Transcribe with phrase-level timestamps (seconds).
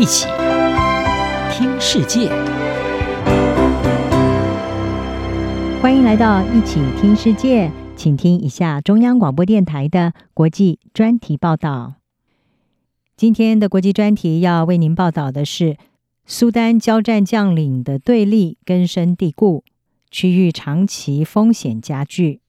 [0.00, 0.26] 一起
[1.52, 2.30] 听世界，
[5.82, 11.96] 欢迎来到一起听世界，请听一下中央广播电台的国际专题报道。
[13.14, 15.76] 今天的国际专题要为您报道的是
[16.24, 19.64] 苏丹交战将领的对立根深蒂固，
[20.10, 22.40] 区域长期风险加剧。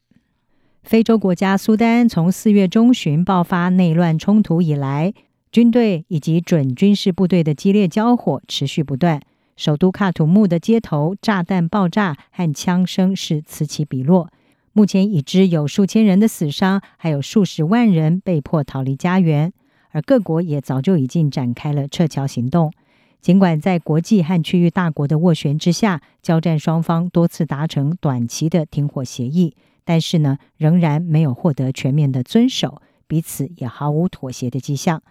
[0.84, 5.14] 非洲国家苏丹从四月中旬爆发内乱冲突以来，
[5.52, 9.22] 军队以及准军事部队的激烈交火持续不断，
[9.58, 14.30] 首都喀土穆的街头炸弹爆炸和枪声是此起彼落。
[14.72, 19.52] 目前已知有数千人的死伤，还有数十万人被迫逃离家园，
[19.90, 22.72] 而各国也早就已经展开了撤侨行动。
[23.20, 29.54] 尽管在国际和区域大国的斡旋之下，交战双方多次达成短期的停火协议。
[29.84, 35.04] 但是呢，仍然没有获得全面的遵守，彼此也毫无妥协的迹象。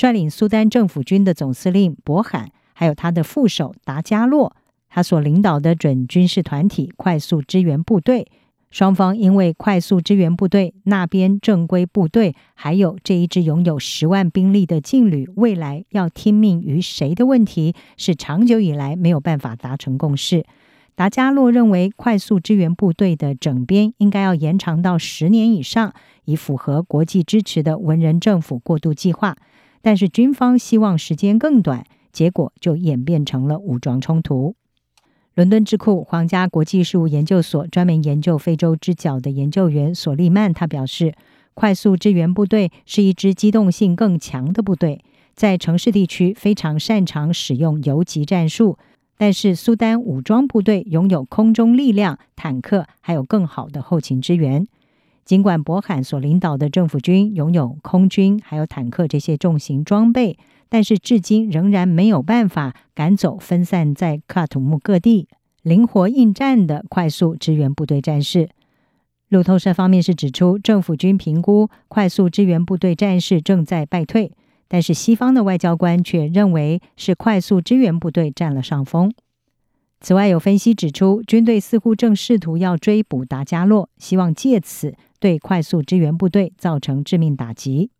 [0.00, 4.56] 率领苏丹政府军的总司令博罕，还有他的副手达加洛，
[4.88, 8.26] 他所领导的准军事团体快速支援部队，
[8.70, 20.46] 双方因为快速支援部队那边正规部队，还有这一支拥有十万兵力的劲旅，未来要听命于谁的问题，是长久以来没有办法达成共识。
[20.94, 25.92] 达加洛认为，快速支援部队的整编应该要延长到十年以上，
[26.24, 29.36] 以符合国际支持的文人政府过渡计划。
[29.82, 34.54] 但是军方希望时间更短，结果就演变成了武装冲突。
[35.34, 41.14] 伦敦智库皇家国际事务研究所专门研究非洲之角的研究员索利曼他表示，
[41.54, 45.02] 快速支援部队是一支机动性更强的部队，
[45.34, 48.76] 在城市地区非常擅长使用游击战术。
[49.16, 54.66] 但是，苏丹武装部队拥有空中力量、坦克，还有更好的后勤支援。
[55.30, 60.36] 尽管博罕所领导的政府军拥有空军还有坦克这些重型装备，
[60.68, 65.28] 但是至今仍然没有办法赶走分散在喀土穆各地
[65.62, 68.48] 灵活应战的快速支援部队战士。
[69.28, 74.32] 路透社方面是指出，政府军评估快速支援部队战士正在败退。
[74.66, 79.12] 但是西方的外交官却认为是快速支援部队占了上风。
[80.00, 87.90] 此外，有分析指出，军队似乎正试图要追捕达加洛，希望借此对快速支援部队造成致命打击。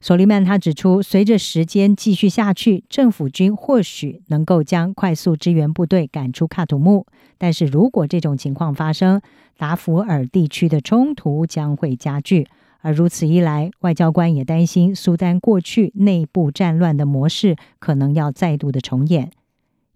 [0.00, 7.06] 索利曼他指出，随着时间继续下去，政府军或许能够将快速支援部队赶出喀土穆，
[7.38, 9.20] 但是如果这种情况发生，
[9.56, 12.46] 达符尔地区的冲突将会加剧。
[12.82, 19.32] 而如此一来，外交官也担心苏丹过去内部战乱的模式可能要再度的重演，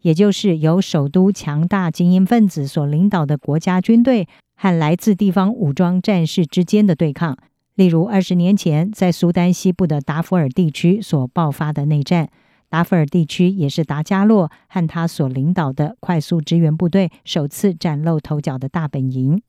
[0.01, 4.27] 也就是由首都强大精英分子所领导的国家军队
[4.63, 7.39] 和来自地方武装战士之间的对抗。
[7.77, 12.29] 例如，二十年前在苏丹西部的达符尔地区所爆发的内战，
[12.69, 19.41] 达符尔地区也是达加洛和他所领导的快速支援部队首次崭露头角的大本营。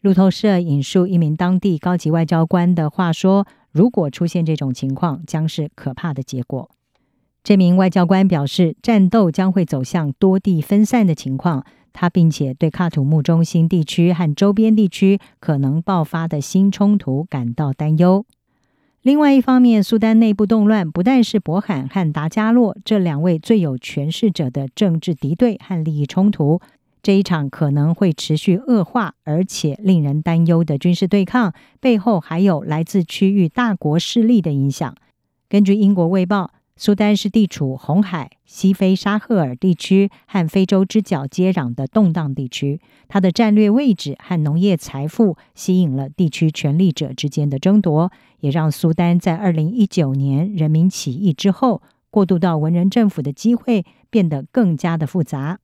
[0.00, 6.70] 路透社引述一名当地高级外交官的话说：“如果出现这种情况，将是可怕的结果。”
[7.44, 11.66] 这名外交官表示，战斗将会走向多地分散的情况。
[11.92, 18.24] 他并且对喀土穆中心地区和周边地区可能爆发的新冲突感到担忧。
[19.02, 26.60] 另外一方面，苏丹内部动乱不但是博罕和达加洛这两位最有权势者的政治敌对和利益冲突。
[27.02, 34.94] 这一场可能会持续恶化，而且令人担忧的军事对抗，背后还有来自区域大国势力的影响。
[35.48, 36.44] 根据英国《卫报》，
[36.82, 55.58] 苏丹是地处红海、西非沙赫尔地区和非洲之角接壤的动荡地区，它的战略位置和农业财富吸引了地区权力者之间的争夺，也让苏丹在二零一九年人民起义之后，过渡到文人政府的机会变得更加的复杂。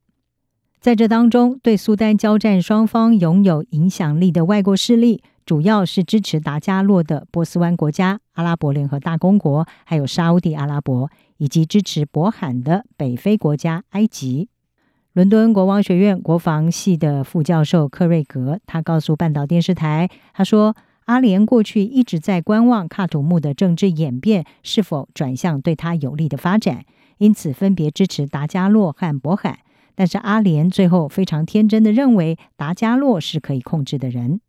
[0.79, 14.49] 在这当中，对苏丹交战双方拥有影响力的外国势力，主要是支持达加洛的波斯湾国家、阿拉伯联合大公国，还有沙乌地阿拉伯，以及支持伯罕的北非国家埃及。
[15.13, 20.75] 伦敦国王学院国防系的副教授克瑞格，他告诉半岛电视台，他说
[21.07, 26.83] ：“阿联过去一直在观望喀土穆的政治演变是否转向对他有利的发展，
[27.19, 29.59] 因此分别支持达加洛和伯罕。”
[29.95, 34.41] 但是阿联最后非常天真的认为达加洛是可以控制的人。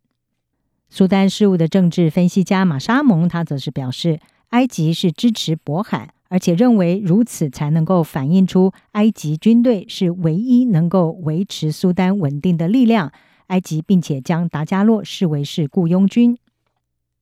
[0.89, 4.19] 苏丹事务的政治分析家马沙蒙他则是表示，
[4.49, 13.11] 埃及是支持伯罕，而且认为如此才能够反映出埃及军队是唯一能够维持苏丹稳定的力量。
[13.47, 16.37] 埃及并且将达加洛视为是雇佣军。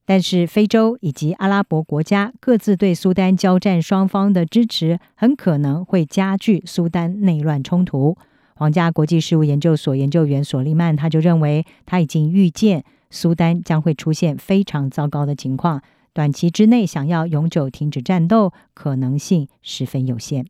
[0.06, 8.18] 但是非洲以及阿拉伯国家各自对苏丹交战双方的支持，很可能会加剧苏丹内乱冲突。
[8.56, 15.82] 皇家国际事务研究所研究员索利曼他就认为，他已经预见苏丹将会出现非常糟糕的情况，
[16.14, 20.46] 短期之内想要永久停止战斗可能性十分有限。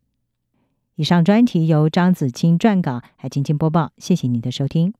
[0.95, 4.93] 以上专题由张子清撰稿，还请播报，谢谢你的收听。